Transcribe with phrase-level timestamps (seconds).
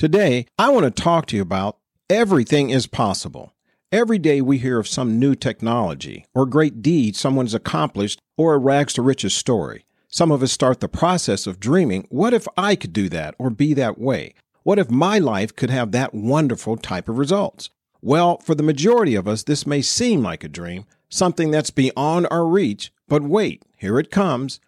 [0.00, 1.76] Today, I want to talk to you about
[2.08, 3.52] everything is possible.
[3.92, 8.58] Every day we hear of some new technology or great deed someone's accomplished or a
[8.58, 9.84] rags to riches story.
[10.08, 13.50] Some of us start the process of dreaming what if I could do that or
[13.50, 14.32] be that way?
[14.62, 17.68] What if my life could have that wonderful type of results?
[18.00, 22.26] Well, for the majority of us, this may seem like a dream, something that's beyond
[22.30, 24.60] our reach, but wait, here it comes.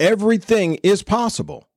[0.00, 1.67] Everything is possible.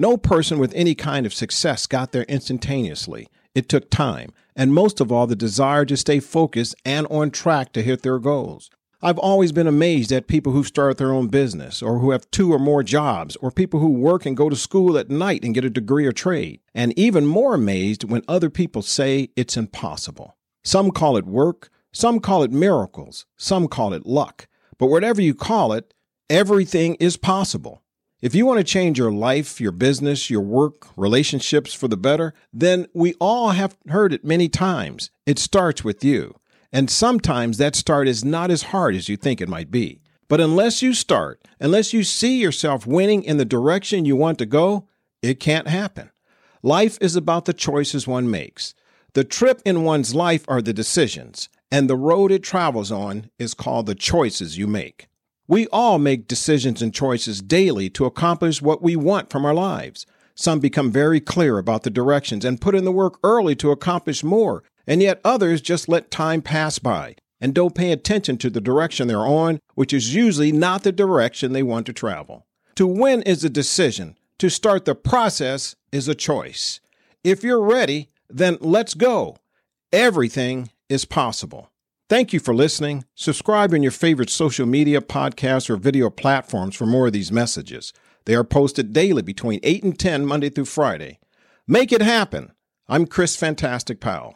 [0.00, 3.28] No person with any kind of success got there instantaneously.
[3.54, 7.74] It took time, and most of all, the desire to stay focused and on track
[7.74, 8.70] to hit their goals.
[9.02, 12.50] I've always been amazed at people who start their own business, or who have two
[12.50, 15.66] or more jobs, or people who work and go to school at night and get
[15.66, 16.60] a degree or trade.
[16.74, 20.34] And even more amazed when other people say it's impossible.
[20.64, 24.48] Some call it work, some call it miracles, some call it luck.
[24.78, 25.92] But whatever you call it,
[26.30, 27.82] everything is possible.
[28.22, 32.34] If you want to change your life, your business, your work, relationships for the better,
[32.52, 35.10] then we all have heard it many times.
[35.24, 36.38] It starts with you.
[36.70, 40.02] And sometimes that start is not as hard as you think it might be.
[40.28, 44.46] But unless you start, unless you see yourself winning in the direction you want to
[44.46, 44.86] go,
[45.22, 46.10] it can't happen.
[46.62, 48.74] Life is about the choices one makes.
[49.14, 53.54] The trip in one's life are the decisions, and the road it travels on is
[53.54, 55.08] called the choices you make.
[55.50, 60.06] We all make decisions and choices daily to accomplish what we want from our lives.
[60.36, 64.22] Some become very clear about the directions and put in the work early to accomplish
[64.22, 68.60] more, and yet others just let time pass by and don't pay attention to the
[68.60, 72.46] direction they're on, which is usually not the direction they want to travel.
[72.76, 76.78] To win is a decision, to start the process is a choice.
[77.24, 79.36] If you're ready, then let's go.
[79.92, 81.69] Everything is possible.
[82.10, 83.04] Thank you for listening.
[83.14, 87.92] Subscribe in your favorite social media, podcast, or video platforms for more of these messages.
[88.24, 91.20] They are posted daily between 8 and 10, Monday through Friday.
[91.68, 92.50] Make it happen.
[92.88, 94.34] I'm Chris Fantastic Powell.